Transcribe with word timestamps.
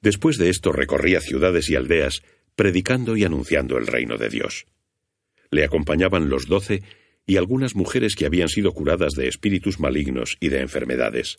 Después 0.00 0.36
de 0.38 0.50
esto 0.50 0.72
recorría 0.72 1.20
ciudades 1.20 1.68
y 1.70 1.76
aldeas, 1.76 2.22
predicando 2.54 3.16
y 3.16 3.24
anunciando 3.24 3.78
el 3.78 3.86
reino 3.86 4.16
de 4.16 4.28
Dios. 4.28 4.66
Le 5.50 5.64
acompañaban 5.64 6.28
los 6.28 6.46
doce 6.46 6.82
y 7.26 7.36
algunas 7.36 7.74
mujeres 7.74 8.14
que 8.14 8.26
habían 8.26 8.48
sido 8.48 8.72
curadas 8.72 9.14
de 9.14 9.28
espíritus 9.28 9.80
malignos 9.80 10.36
y 10.40 10.48
de 10.48 10.60
enfermedades. 10.60 11.38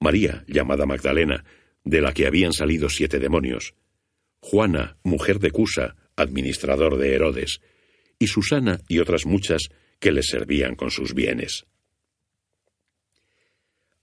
María, 0.00 0.44
llamada 0.46 0.86
Magdalena, 0.86 1.44
de 1.84 2.00
la 2.00 2.12
que 2.12 2.26
habían 2.26 2.52
salido 2.52 2.88
siete 2.88 3.18
demonios, 3.18 3.74
Juana, 4.40 4.96
mujer 5.02 5.38
de 5.40 5.50
Cusa, 5.50 5.96
administrador 6.16 6.98
de 6.98 7.14
Herodes, 7.14 7.60
y 8.18 8.26
Susana 8.26 8.80
y 8.88 8.98
otras 8.98 9.26
muchas 9.26 9.68
que 9.98 10.12
les 10.12 10.26
servían 10.26 10.74
con 10.74 10.90
sus 10.90 11.14
bienes. 11.14 11.66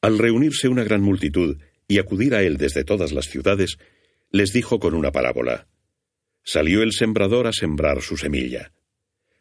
Al 0.02 0.18
reunirse 0.18 0.68
una 0.68 0.84
gran 0.84 1.02
multitud 1.02 1.57
y 1.88 2.00
acudir 2.00 2.36
a 2.36 2.44
él 2.44 2.58
desde 2.58 2.84
todas 2.84 3.12
las 3.12 3.26
ciudades, 3.26 3.78
les 4.32 4.52
dijo 4.52 4.80
con 4.80 4.94
una 4.94 5.12
parábola. 5.12 5.68
Salió 6.43 6.84
el 6.84 6.92
sembrador 6.92 7.48
a 7.48 7.54
sembrar 7.54 8.02
su 8.02 8.18
semilla. 8.18 8.71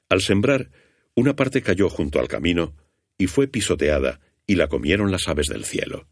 Al 0.09 0.21
sembrar, 0.21 0.71
una 1.15 1.37
parte 1.37 1.63
cayó 1.63 1.89
junto 1.89 2.21
al 2.21 2.29
camino, 2.29 2.75
y 3.19 3.27
fue 3.27 3.49
pisoteada, 3.49 4.21
y 4.47 4.57
la 4.57 4.69
comieron 4.69 5.11
las 5.11 5.29
aves 5.29 5.47
del 5.47 5.65
cielo. 5.65 6.09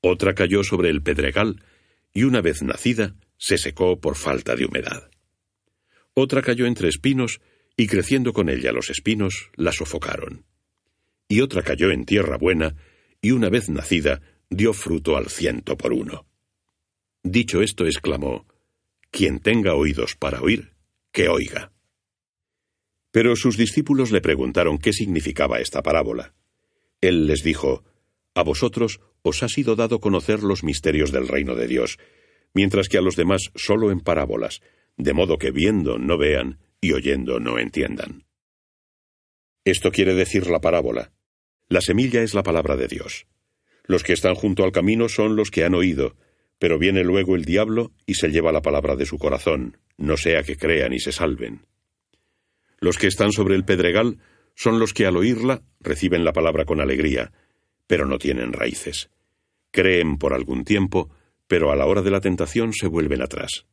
Otra 0.00 0.34
cayó 0.34 0.62
sobre 0.62 0.90
el 0.90 1.02
pedregal, 1.02 1.62
y 2.12 2.24
una 2.24 2.40
vez 2.40 2.62
nacida, 2.62 3.16
se 3.38 3.58
secó 3.58 4.00
por 4.00 4.16
falta 4.16 4.56
de 4.56 4.64
humedad. 4.66 5.10
Otra 6.14 6.42
cayó 6.42 6.66
entre 6.66 6.88
espinos, 6.88 7.40
y 7.76 7.86
creciendo 7.88 8.32
con 8.32 8.48
ella 8.48 8.72
los 8.72 8.88
espinos, 8.90 9.50
la 9.54 9.72
sofocaron. 9.72 10.46
Y 11.28 11.40
otra 11.40 11.62
cayó 11.62 11.90
en 11.90 12.04
tierra 12.04 12.38
buena, 12.38 12.76
y 13.20 13.32
una 13.32 13.50
vez 13.50 13.68
nacida, 13.68 14.22
dio 14.50 14.72
fruto 14.72 15.16
al 15.16 15.28
ciento 15.28 15.76
por 15.76 15.92
uno. 15.92 16.26
Dicho 17.22 17.62
esto, 17.62 17.86
exclamó, 17.86 18.46
Quien 19.10 19.40
tenga 19.40 19.74
oídos 19.74 20.16
para 20.16 20.40
oír, 20.40 20.74
que 21.12 21.28
oiga. 21.28 21.72
Pero 23.10 23.34
sus 23.34 23.56
discípulos 23.56 24.10
le 24.12 24.20
preguntaron 24.20 24.78
qué 24.78 24.92
significaba 24.92 25.58
esta 25.58 25.82
parábola. 25.82 26.34
Él 27.00 27.26
les 27.26 27.42
dijo, 27.42 27.84
A 28.34 28.42
vosotros 28.42 29.00
os 29.22 29.42
ha 29.42 29.48
sido 29.48 29.74
dado 29.74 30.00
conocer 30.00 30.42
los 30.42 30.62
misterios 30.62 31.12
del 31.12 31.26
reino 31.26 31.54
de 31.54 31.66
Dios, 31.66 31.98
mientras 32.54 32.88
que 32.88 32.98
a 32.98 33.00
los 33.02 33.16
demás 33.16 33.50
solo 33.54 33.90
en 33.90 34.00
parábolas, 34.00 34.60
de 34.96 35.12
modo 35.12 35.38
que 35.38 35.50
viendo 35.50 35.98
no 35.98 36.16
vean 36.18 36.60
y 36.80 36.92
oyendo 36.92 37.40
no 37.40 37.58
entiendan. 37.58 38.26
Esto 39.64 39.90
quiere 39.90 40.14
decir 40.14 40.46
la 40.46 40.60
parábola. 40.60 41.12
La 41.68 41.80
semilla 41.80 42.22
es 42.22 42.34
la 42.34 42.44
palabra 42.44 42.76
de 42.76 42.86
Dios. 42.86 43.26
Los 43.86 44.02
que 44.02 44.12
están 44.12 44.34
junto 44.34 44.64
al 44.64 44.72
camino 44.72 45.08
son 45.08 45.36
los 45.36 45.50
que 45.50 45.64
han 45.64 45.74
oído, 45.74 46.16
pero 46.58 46.78
viene 46.78 47.04
luego 47.04 47.36
el 47.36 47.44
diablo 47.44 47.92
y 48.06 48.14
se 48.14 48.28
lleva 48.28 48.52
la 48.52 48.62
palabra 48.62 48.96
de 48.96 49.06
su 49.06 49.18
corazón, 49.18 49.78
no 49.96 50.16
sea 50.16 50.42
que 50.42 50.56
crean 50.56 50.92
y 50.92 51.00
se 51.00 51.12
salven. 51.12 51.66
Los 52.78 52.98
que 52.98 53.06
están 53.06 53.32
sobre 53.32 53.54
el 53.54 53.64
pedregal 53.64 54.18
son 54.54 54.78
los 54.78 54.92
que 54.92 55.06
al 55.06 55.16
oírla 55.16 55.62
reciben 55.80 56.24
la 56.24 56.32
palabra 56.32 56.64
con 56.64 56.80
alegría, 56.80 57.32
pero 57.86 58.06
no 58.06 58.18
tienen 58.18 58.52
raíces. 58.52 59.10
Creen 59.70 60.18
por 60.18 60.32
algún 60.32 60.64
tiempo, 60.64 61.10
pero 61.46 61.70
a 61.70 61.76
la 61.76 61.86
hora 61.86 62.02
de 62.02 62.10
la 62.10 62.20
tentación 62.20 62.72
se 62.72 62.88
vuelven 62.88 63.22
atrás. 63.22 63.66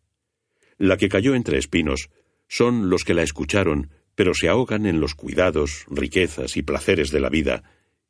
La 0.77 0.97
que 0.97 1.09
cayó 1.09 1.35
entre 1.35 1.57
espinos 1.57 2.09
son 2.47 2.89
los 2.89 3.03
que 3.03 3.13
la 3.13 3.23
escucharon, 3.23 3.89
pero 4.15 4.33
se 4.33 4.49
ahogan 4.49 4.85
en 4.85 4.99
los 4.99 5.15
cuidados, 5.15 5.85
riquezas 5.89 6.57
y 6.57 6.61
placeres 6.61 7.09
de 7.11 7.19
la 7.19 7.29
vida, 7.29 7.63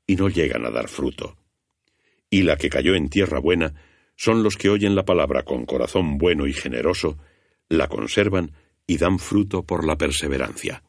y 0.06 0.16
no 0.16 0.28
llegan 0.28 0.66
a 0.66 0.72
dar 0.72 0.90
fruto. 0.90 1.38
Y 2.34 2.42
la 2.42 2.58
que 2.58 2.72
cayó 2.72 2.96
en 2.96 3.10
tierra 3.10 3.38
buena 3.38 3.76
son 4.16 4.42
los 4.42 4.58
que 4.58 4.72
oyen 4.72 4.96
la 4.96 5.06
palabra 5.06 5.44
con 5.44 5.68
corazón 5.68 6.18
bueno 6.18 6.48
y 6.48 6.54
generoso, 6.54 7.20
la 7.70 7.88
conservan 7.88 8.54
y 8.88 8.98
dan 8.98 9.20
fruto 9.20 9.68
por 9.68 9.86
la 9.86 10.00
perseverancia. 10.00 10.82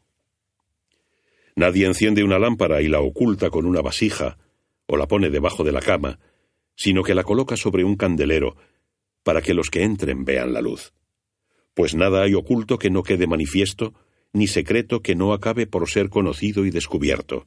Nadie 1.54 1.84
enciende 1.84 2.24
una 2.24 2.38
lámpara 2.38 2.80
y 2.80 2.88
la 2.88 3.00
oculta 3.00 3.50
con 3.50 3.66
una 3.66 3.82
vasija, 3.82 4.38
o 4.86 4.96
la 4.96 5.06
pone 5.06 5.28
debajo 5.28 5.64
de 5.64 5.72
la 5.72 5.82
cama, 5.82 6.18
sino 6.76 7.02
que 7.02 7.14
la 7.14 7.24
coloca 7.24 7.58
sobre 7.58 7.84
un 7.84 7.96
candelero, 7.96 8.56
para 9.22 9.42
que 9.42 9.52
los 9.52 9.68
que 9.68 9.82
entren 9.82 10.24
vean 10.24 10.54
la 10.54 10.62
luz. 10.62 10.94
Pues 11.74 11.94
nada 11.94 12.22
hay 12.22 12.32
oculto 12.32 12.78
que 12.78 12.88
no 12.88 13.02
quede 13.02 13.26
manifiesto, 13.26 13.92
ni 14.32 14.46
secreto 14.46 15.02
que 15.02 15.14
no 15.14 15.34
acabe 15.34 15.66
por 15.66 15.90
ser 15.90 16.08
conocido 16.08 16.64
y 16.64 16.70
descubierto. 16.70 17.44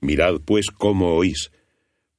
Mirad, 0.00 0.42
pues, 0.44 0.66
cómo 0.70 1.16
oís, 1.16 1.50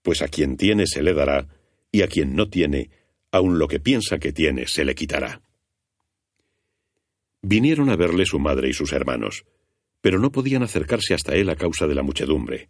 pues 0.02 0.22
a 0.22 0.28
quien 0.28 0.58
tiene 0.58 0.88
se 0.88 1.04
le 1.04 1.14
dará, 1.14 1.48
y 1.92 2.02
a 2.02 2.08
quien 2.08 2.36
no 2.36 2.50
tiene, 2.50 2.90
aun 3.32 3.60
lo 3.60 3.68
que 3.68 3.80
piensa 3.80 4.20
que 4.20 4.34
tiene 4.34 4.68
se 4.68 4.86
le 4.86 4.96
quitará. 4.96 5.42
Vinieron 7.42 7.90
a 7.90 7.96
verle 7.96 8.26
su 8.26 8.40
madre 8.40 8.70
y 8.70 8.74
sus 8.74 8.94
hermanos, 8.94 9.46
pero 10.02 10.20
no 10.20 10.32
podían 10.32 10.64
acercarse 10.64 11.14
hasta 11.14 11.36
él 11.36 11.50
a 11.50 11.56
causa 11.56 11.88
de 11.88 11.96
la 11.96 12.04
muchedumbre. 12.04 12.70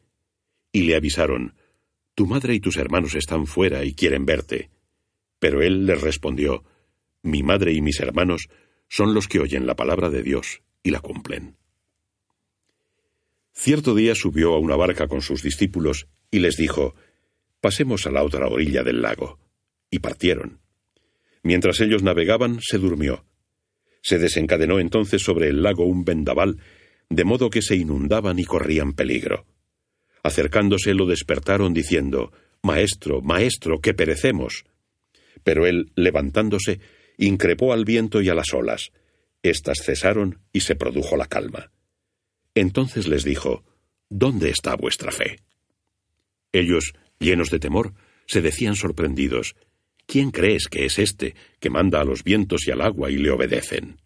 Y 0.71 0.83
le 0.83 0.95
avisaron, 0.95 1.55
tu 2.15 2.25
madre 2.25 2.53
y 2.53 2.59
tus 2.59 2.77
hermanos 2.77 3.15
están 3.15 3.47
fuera 3.47 3.83
y 3.83 3.93
quieren 3.93 4.25
verte. 4.25 4.69
Pero 5.39 5.61
él 5.61 5.85
les 5.85 6.01
respondió, 6.01 6.63
Mi 7.21 7.43
madre 7.43 7.73
y 7.73 7.81
mis 7.81 7.99
hermanos 7.99 8.49
son 8.87 9.13
los 9.13 9.27
que 9.27 9.39
oyen 9.39 9.65
la 9.65 9.75
palabra 9.75 10.09
de 10.09 10.23
Dios 10.23 10.61
y 10.83 10.91
la 10.91 10.99
cumplen. 10.99 11.57
Cierto 13.53 13.95
día 13.95 14.15
subió 14.15 14.53
a 14.53 14.59
una 14.59 14.75
barca 14.75 15.07
con 15.07 15.21
sus 15.21 15.41
discípulos 15.43 16.07
y 16.29 16.39
les 16.39 16.55
dijo, 16.55 16.95
Pasemos 17.61 18.05
a 18.07 18.11
la 18.11 18.23
otra 18.23 18.47
orilla 18.47 18.83
del 18.83 19.01
lago. 19.01 19.39
Y 19.89 19.99
partieron. 19.99 20.59
Mientras 21.43 21.79
ellos 21.79 22.03
navegaban, 22.03 22.59
se 22.61 22.77
durmió. 22.77 23.25
Se 24.01 24.17
desencadenó 24.17 24.79
entonces 24.79 25.21
sobre 25.21 25.47
el 25.47 25.61
lago 25.61 25.85
un 25.85 26.03
vendaval, 26.03 26.57
de 27.09 27.23
modo 27.23 27.49
que 27.49 27.61
se 27.61 27.75
inundaban 27.75 28.39
y 28.39 28.45
corrían 28.45 28.93
peligro. 28.93 29.45
Acercándose 30.23 30.93
lo 30.93 31.05
despertaron 31.05 31.73
diciendo, 31.73 32.31
Maestro, 32.63 33.21
Maestro, 33.21 33.79
que 33.79 33.93
perecemos. 33.93 34.65
Pero 35.43 35.65
él, 35.65 35.91
levantándose, 35.95 36.79
increpó 37.17 37.73
al 37.73 37.85
viento 37.85 38.21
y 38.21 38.29
a 38.29 38.35
las 38.35 38.53
olas. 38.53 38.91
Estas 39.43 39.83
cesaron 39.83 40.39
y 40.53 40.61
se 40.61 40.75
produjo 40.75 41.17
la 41.17 41.25
calma. 41.25 41.71
Entonces 42.53 43.07
les 43.07 43.23
dijo, 43.23 43.63
¿Dónde 44.09 44.49
está 44.49 44.75
vuestra 44.75 45.11
fe? 45.11 45.37
Ellos, 46.51 46.93
llenos 47.21 47.49
de 47.49 47.59
temor, 47.59 47.93
se 48.25 48.41
decían 48.41 48.75
sorprendidos, 48.75 49.55
¿quién 50.05 50.31
crees 50.31 50.67
que 50.67 50.85
es 50.85 50.99
este 50.99 51.35
que 51.59 51.69
manda 51.69 52.01
a 52.01 52.03
los 52.03 52.23
vientos 52.23 52.67
y 52.67 52.71
al 52.71 52.81
agua 52.81 53.09
y 53.09 53.17
le 53.17 53.31
obedecen? 53.31 54.01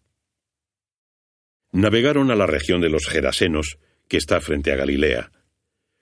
Navegaron 1.72 2.30
a 2.30 2.36
la 2.36 2.46
región 2.46 2.80
de 2.80 2.90
los 2.90 3.06
Gerasenos, 3.08 3.78
que 4.08 4.16
está 4.16 4.40
frente 4.40 4.70
a 4.70 4.76
Galilea, 4.76 5.32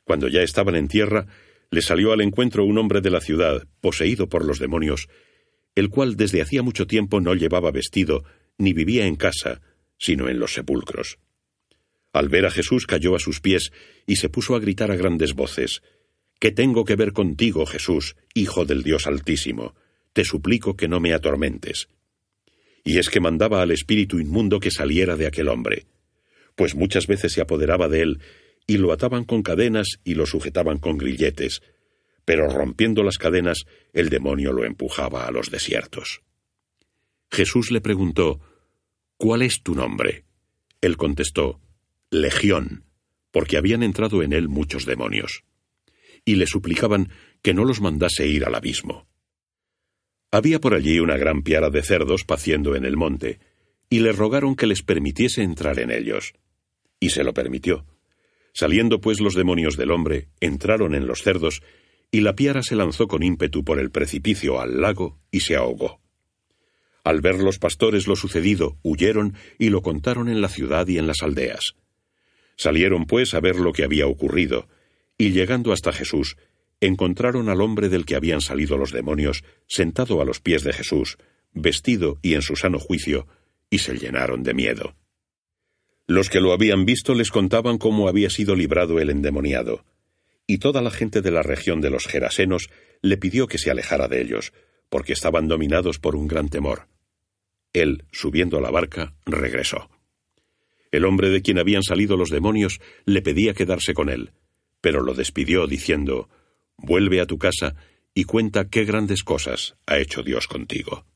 cuando 0.05 0.29
ya 0.29 0.43
estaban 0.43 0.77
en 0.77 0.89
tierra, 0.89 1.27
le 1.71 1.83
salió 1.83 2.13
al 2.13 2.21
encuentro 2.21 2.65
un 2.65 2.79
hombre 2.79 3.01
de 3.01 3.11
la 3.11 3.21
ciudad, 3.21 3.67
poseído 3.81 4.29
por 4.29 4.45
los 4.45 4.59
demonios, 4.59 5.09
el 5.75 5.89
cual 5.89 6.17
desde 6.17 6.43
hacía 6.43 6.63
mucho 6.63 6.87
tiempo 6.87 7.21
no 7.21 7.35
llevaba 7.35 7.73
vestido, 7.73 8.25
ni 8.59 8.73
vivía 8.73 9.07
en 9.07 9.17
casa, 9.17 9.61
sino 9.99 10.29
en 10.29 10.39
los 10.39 10.53
sepulcros. 10.53 11.19
Al 12.13 12.29
ver 12.29 12.47
a 12.47 12.51
Jesús 12.51 12.87
cayó 12.87 13.17
a 13.17 13.19
sus 13.19 13.41
pies 13.41 13.73
y 14.07 14.17
se 14.17 14.29
puso 14.29 14.55
a 14.55 14.61
gritar 14.61 14.93
a 14.93 14.97
grandes 14.97 15.35
voces, 15.35 15.83
¿Qué 16.39 16.51
tengo 16.51 16.85
que 16.85 16.97
ver 16.97 17.13
contigo, 17.13 17.67
Jesús, 17.67 18.17
Hijo 18.35 18.65
del 18.65 18.83
Dios 18.83 19.07
Altísimo? 19.07 19.75
Te 20.13 20.25
suplico 20.25 20.77
que 20.77 20.89
no 20.89 21.01
me 21.01 21.15
atormentes. 21.15 21.89
Y 22.85 22.99
es 22.99 23.09
que 23.09 23.21
mandaba 23.21 23.63
al 23.63 23.71
espíritu 23.71 24.19
inmundo 24.19 24.61
que 24.61 24.71
saliera 24.71 25.17
de 25.17 25.27
aquel 25.27 25.49
hombre, 25.49 25.87
pues 26.55 26.75
muchas 26.75 27.07
veces 27.07 27.33
se 27.33 27.41
apoderaba 27.41 27.89
de 27.89 28.03
él 28.03 28.21
y 28.67 28.77
lo 28.77 28.93
ataban 28.93 29.25
con 29.25 29.43
cadenas 29.43 29.99
y 30.05 30.15
lo 30.15 30.27
sujetaban 30.27 30.79
con 30.79 30.99
grilletes, 30.99 31.63
pero 32.25 32.49
rompiendo 32.49 33.03
las 33.03 33.19
cadenas 33.19 33.65
el 33.93 34.09
demonio 34.09 34.53
lo 34.53 34.65
empujaba 34.65 35.27
a 35.27 35.31
los 35.31 35.51
desiertos. 35.51 36.23
Jesús 37.31 37.71
le 37.71 37.81
preguntó, 37.81 38.41
¿Cuál 39.17 39.43
es 39.43 39.63
tu 39.63 39.75
nombre? 39.75 40.25
Él 40.81 40.97
contestó, 40.97 41.61
Legión, 42.11 42.85
porque 43.31 43.57
habían 43.57 43.83
entrado 43.83 44.23
en 44.23 44.33
él 44.33 44.49
muchos 44.49 44.87
demonios. 44.87 45.45
Y 46.25 46.37
le 46.37 46.47
suplicaban 46.47 47.11
que 47.43 47.55
no 47.55 47.65
los 47.65 47.81
mandase 47.81 48.27
ir 48.27 48.45
al 48.45 48.55
abismo. 48.55 49.07
Había 50.31 50.61
por 50.61 50.75
allí 50.75 50.99
una 50.99 51.17
gran 51.17 51.43
piara 51.43 51.71
de 51.71 51.83
cerdos 51.83 52.25
paciendo 52.25 52.75
en 52.75 52.85
el 52.85 52.97
monte, 52.97 53.39
y 53.89 54.01
le 54.01 54.13
rogaron 54.13 54.57
que 54.57 54.67
les 54.67 54.83
permitiese 54.83 55.43
entrar 55.43 55.79
en 55.79 55.91
ellos. 55.91 56.35
Y 56.99 57.11
se 57.11 57.23
lo 57.23 57.35
permitió. 57.35 57.87
Saliendo 58.53 59.01
pues 59.01 59.21
los 59.21 59.35
demonios 59.35 59.77
del 59.77 59.91
hombre, 59.91 60.29
entraron 60.41 60.95
en 60.95 61.07
los 61.07 61.23
cerdos, 61.23 61.63
y 62.11 62.21
la 62.21 62.35
piara 62.35 62.63
se 62.63 62.77
lanzó 62.77 63.09
con 63.09 63.23
ímpetu 63.23 63.65
por 63.65 63.79
el 63.79 63.91
precipicio 63.91 64.61
al 64.61 64.81
lago 64.81 65.19
y 65.31 65.41
se 65.41 65.57
ahogó. 65.57 66.01
Al 67.05 67.21
ver 67.21 67.41
los 67.41 67.59
pastores 67.59 68.07
lo 68.07 68.17
sucedido, 68.17 68.79
huyeron 68.83 69.35
y 69.59 69.69
lo 69.69 69.83
contaron 69.83 70.29
en 70.29 70.41
la 70.41 70.49
ciudad 70.49 70.87
y 70.89 70.99
en 70.99 71.07
las 71.07 71.23
aldeas. 71.23 71.75
Salieron 72.57 73.07
pues 73.07 73.35
a 73.35 73.41
ver 73.41 73.57
lo 73.57 73.73
que 73.73 73.85
había 73.85 74.07
ocurrido, 74.07 74.69
y 75.19 75.31
llegando 75.31 75.73
hasta 75.73 75.93
Jesús, 75.93 76.37
encontraron 76.81 77.49
al 77.49 77.61
hombre 77.61 77.89
del 77.89 78.05
que 78.05 78.17
habían 78.17 78.41
salido 78.41 78.77
los 78.77 78.93
demonios 78.93 79.45
sentado 79.67 80.21
a 80.21 80.25
los 80.25 80.41
pies 80.41 80.65
de 80.65 80.73
Jesús, 80.73 81.19
vestido 81.53 82.19
y 82.23 82.35
en 82.35 82.43
su 82.43 82.57
sano 82.57 82.79
juicio, 82.79 83.27
y 83.71 83.79
se 83.79 83.95
llenaron 83.95 84.43
de 84.43 84.55
miedo. 84.55 84.97
Los 86.07 86.29
que 86.29 86.41
lo 86.41 86.53
habían 86.53 86.85
visto 86.85 87.15
les 87.15 87.31
contaban 87.31 87.79
cómo 87.79 88.09
había 88.09 88.29
sido 88.29 88.55
librado 88.55 88.99
el 88.99 89.11
endemoniado, 89.11 89.85
y 90.47 90.59
toda 90.59 90.83
la 90.83 90.91
gente 90.91 91.23
de 91.23 91.31
la 91.31 91.43
región 91.43 91.81
de 91.81 91.91
los 91.91 92.07
Gerasenos 92.07 92.69
le 93.01 93.17
pidió 93.17 93.47
que 93.47 93.59
se 93.59 93.71
alejara 93.71 94.09
de 94.09 94.21
ellos, 94.21 94.53
porque 94.91 95.15
estaban 95.15 95.49
dominados 95.49 95.99
por 95.99 96.17
un 96.17 96.29
gran 96.29 96.51
temor. 96.51 96.89
Él, 97.73 98.05
subiendo 98.13 98.59
a 98.59 98.61
la 98.61 98.71
barca, 98.71 99.15
regresó. 99.25 99.89
El 100.93 101.05
hombre 101.07 101.31
de 101.31 101.43
quien 101.43 101.59
habían 101.59 101.83
salido 101.83 102.17
los 102.17 102.31
demonios 102.31 102.81
le 103.05 103.23
pedía 103.23 103.55
quedarse 103.55 103.95
con 103.95 104.11
él, 104.11 104.33
pero 104.85 105.03
lo 105.03 105.15
despidió 105.15 105.67
diciendo, 105.67 106.29
Vuelve 106.77 107.23
a 107.23 107.27
tu 107.27 107.39
casa 107.39 107.75
y 108.13 108.25
cuenta 108.25 108.69
qué 108.69 108.85
grandes 108.85 109.25
cosas 109.25 109.77
ha 109.87 109.97
hecho 109.97 110.23
Dios 110.23 110.47
contigo. 110.47 111.07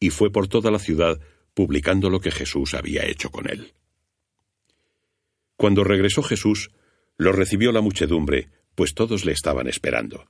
Y 0.00 0.10
fue 0.10 0.32
por 0.32 0.48
toda 0.48 0.72
la 0.72 0.80
ciudad 0.80 1.20
publicando 1.54 2.10
lo 2.10 2.18
que 2.18 2.32
Jesús 2.32 2.74
había 2.74 3.06
hecho 3.06 3.30
con 3.30 3.48
él. 3.48 3.72
Cuando 5.56 5.84
regresó 5.84 6.24
Jesús, 6.24 6.72
lo 7.18 7.30
recibió 7.30 7.70
la 7.70 7.82
muchedumbre, 7.82 8.50
pues 8.74 8.94
todos 8.94 9.24
le 9.24 9.30
estaban 9.30 9.68
esperando. 9.68 10.26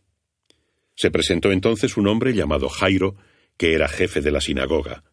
Se 0.95 1.11
presentó 1.11 1.53
entonces 1.53 1.97
un 1.97 2.07
hombre 2.07 2.35
llamado 2.35 2.69
Jairo, 2.69 3.17
que 3.57 3.73
era 3.73 3.89
jefe 3.89 4.21
de 4.21 4.31
la 4.31 4.43
sinagoga. 4.43 5.05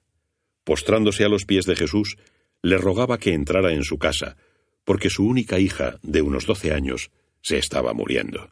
Postrándose 0.65 1.23
a 1.23 1.29
los 1.29 1.45
pies 1.45 1.65
de 1.65 1.77
Jesús, 1.77 2.17
le 2.61 2.77
rogaba 2.77 3.17
que 3.17 3.33
entrara 3.33 3.71
en 3.71 3.85
su 3.85 3.97
casa, 3.97 4.35
porque 4.83 5.09
su 5.09 5.25
única 5.25 5.57
hija, 5.57 5.99
de 6.03 6.21
unos 6.21 6.45
doce 6.45 6.73
años, 6.73 7.11
se 7.45 7.59
estaba 7.59 7.93
muriendo. 7.93 8.51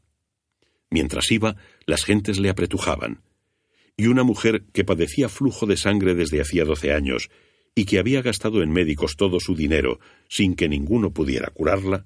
Mientras 0.91 1.31
iba, 1.31 1.55
las 1.87 2.05
gentes 2.05 2.39
le 2.39 2.49
apretujaban. 2.49 3.23
Y 3.97 4.05
una 4.05 4.21
mujer 4.21 4.65
que 4.71 4.85
padecía 4.85 5.29
flujo 5.29 5.65
de 5.65 5.77
sangre 5.77 6.13
desde 6.13 6.39
hacía 6.39 6.63
doce 6.63 6.93
años 6.93 7.31
y 7.73 7.85
que 7.85 7.97
había 7.97 8.21
gastado 8.21 8.61
en 8.61 8.69
médicos 8.69 9.15
todo 9.17 9.39
su 9.39 9.55
dinero 9.55 9.99
sin 10.29 10.53
que 10.55 10.69
ninguno 10.69 11.11
pudiera 11.11 11.49
curarla, 11.49 12.05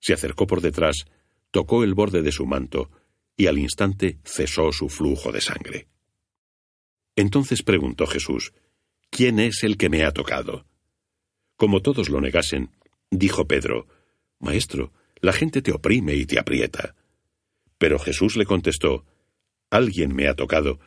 se 0.00 0.12
acercó 0.12 0.46
por 0.46 0.60
detrás, 0.60 1.06
tocó 1.50 1.82
el 1.82 1.94
borde 1.94 2.20
de 2.20 2.30
su 2.30 2.44
manto 2.44 2.90
y 3.34 3.46
al 3.46 3.56
instante 3.56 4.18
cesó 4.22 4.70
su 4.70 4.90
flujo 4.90 5.32
de 5.32 5.40
sangre. 5.40 5.88
Entonces 7.16 7.62
preguntó 7.62 8.06
Jesús, 8.06 8.52
¿quién 9.08 9.38
es 9.38 9.62
el 9.62 9.78
que 9.78 9.88
me 9.88 10.04
ha 10.04 10.12
tocado? 10.12 10.66
Como 11.56 11.80
todos 11.80 12.10
lo 12.10 12.20
negasen, 12.20 12.70
dijo 13.10 13.46
Pedro, 13.46 13.86
Maestro, 14.40 14.92
la 15.20 15.32
gente 15.32 15.62
te 15.62 15.72
oprime 15.72 16.14
y 16.14 16.26
te 16.26 16.38
aprieta. 16.38 16.94
Pero 17.78 17.98
Jesús 17.98 18.36
le 18.36 18.46
contestó, 18.46 19.04
Alguien 19.70 20.14
me 20.14 20.28
ha 20.28 20.34
tocado, 20.34 20.80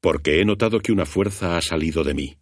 porque 0.00 0.40
he 0.40 0.44
notado 0.44 0.80
que 0.80 0.92
una 0.92 1.06
fuerza 1.06 1.56
ha 1.56 1.62
salido 1.62 2.04
de 2.04 2.14
mí. 2.14 2.36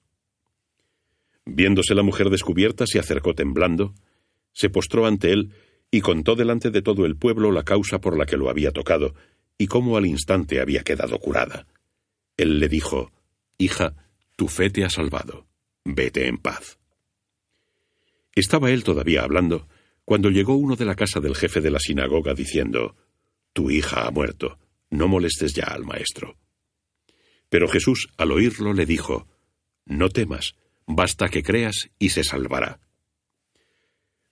Viéndose 1.46 1.94
la 1.94 2.02
mujer 2.02 2.30
descubierta, 2.30 2.86
se 2.86 2.98
acercó 2.98 3.34
temblando, 3.34 3.94
se 4.52 4.70
postró 4.70 5.06
ante 5.06 5.32
él 5.32 5.52
y 5.90 6.00
contó 6.00 6.34
delante 6.34 6.70
de 6.70 6.82
todo 6.82 7.06
el 7.06 7.16
pueblo 7.16 7.52
la 7.52 7.62
causa 7.62 8.00
por 8.00 8.18
la 8.18 8.26
que 8.26 8.36
lo 8.36 8.50
había 8.50 8.72
tocado 8.72 9.14
y 9.58 9.66
cómo 9.66 9.96
al 9.96 10.06
instante 10.06 10.60
había 10.60 10.82
quedado 10.82 11.18
curada. 11.18 11.66
Él 12.36 12.58
le 12.58 12.68
dijo, 12.68 13.12
Hija, 13.58 13.94
tu 14.36 14.48
fe 14.48 14.70
te 14.70 14.84
ha 14.84 14.90
salvado. 14.90 15.46
Vete 15.84 16.26
en 16.26 16.38
paz. 16.38 16.78
Estaba 18.34 18.70
él 18.70 18.82
todavía 18.82 19.22
hablando, 19.22 19.68
cuando 20.04 20.30
llegó 20.30 20.54
uno 20.54 20.76
de 20.76 20.84
la 20.84 20.94
casa 20.94 21.20
del 21.20 21.34
jefe 21.34 21.60
de 21.60 21.70
la 21.70 21.78
sinagoga 21.78 22.34
diciendo, 22.34 22.96
tu 23.52 23.70
hija 23.70 24.06
ha 24.06 24.10
muerto, 24.10 24.58
no 24.90 25.08
molestes 25.08 25.54
ya 25.54 25.64
al 25.64 25.84
maestro. 25.84 26.36
Pero 27.48 27.68
Jesús, 27.68 28.08
al 28.16 28.32
oírlo, 28.32 28.72
le 28.72 28.84
dijo, 28.84 29.28
No 29.86 30.08
temas, 30.08 30.56
basta 30.86 31.28
que 31.28 31.42
creas 31.42 31.88
y 31.98 32.10
se 32.10 32.24
salvará. 32.24 32.80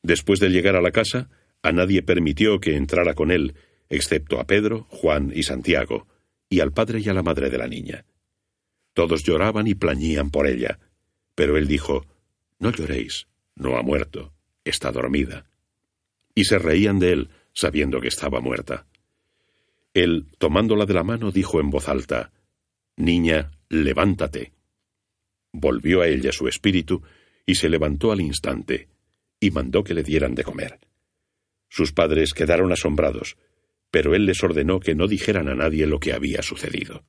Después 0.02 0.40
de 0.40 0.50
llegar 0.50 0.74
a 0.74 0.82
la 0.82 0.90
casa, 0.90 1.30
a 1.62 1.70
nadie 1.70 2.02
permitió 2.02 2.58
que 2.58 2.76
entrara 2.76 3.14
con 3.14 3.30
él, 3.30 3.54
excepto 3.88 4.40
a 4.40 4.46
Pedro, 4.46 4.88
Juan 4.90 5.32
y 5.34 5.44
Santiago, 5.44 6.08
y 6.48 6.60
al 6.60 6.72
padre 6.72 7.00
y 7.00 7.08
a 7.08 7.14
la 7.14 7.22
madre 7.22 7.48
de 7.48 7.58
la 7.58 7.68
niña. 7.68 8.04
Todos 8.92 9.22
lloraban 9.22 9.68
y 9.68 9.74
plañían 9.74 10.30
por 10.30 10.48
ella, 10.48 10.80
pero 11.34 11.56
él 11.56 11.68
dijo, 11.68 12.04
No 12.58 12.72
lloréis, 12.72 13.28
no 13.54 13.76
ha 13.76 13.82
muerto, 13.82 14.34
está 14.64 14.90
dormida. 14.90 15.46
Y 16.34 16.44
se 16.44 16.58
reían 16.58 16.98
de 16.98 17.12
él, 17.12 17.30
sabiendo 17.52 18.00
que 18.00 18.08
estaba 18.08 18.40
muerta. 18.40 18.86
Él, 19.94 20.26
tomándola 20.38 20.86
de 20.86 20.94
la 20.94 21.04
mano, 21.04 21.30
dijo 21.30 21.60
en 21.60 21.70
voz 21.70 21.88
alta, 21.88 22.32
Niña, 22.96 23.50
levántate. 23.68 24.52
Volvió 25.52 26.00
a 26.00 26.08
ella 26.08 26.32
su 26.32 26.48
espíritu, 26.48 27.02
y 27.44 27.56
se 27.56 27.68
levantó 27.68 28.12
al 28.12 28.20
instante, 28.20 28.88
y 29.40 29.50
mandó 29.50 29.84
que 29.84 29.94
le 29.94 30.02
dieran 30.02 30.34
de 30.34 30.44
comer. 30.44 30.78
Sus 31.68 31.92
padres 31.92 32.32
quedaron 32.32 32.72
asombrados, 32.72 33.36
pero 33.90 34.14
él 34.14 34.26
les 34.26 34.42
ordenó 34.42 34.80
que 34.80 34.94
no 34.94 35.06
dijeran 35.08 35.48
a 35.48 35.54
nadie 35.54 35.86
lo 35.86 36.00
que 36.00 36.12
había 36.12 36.42
sucedido. 36.42 37.04